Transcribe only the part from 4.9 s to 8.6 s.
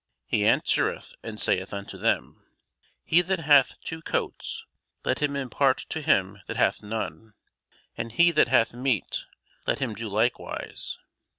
let him impart to him that hath none; and he that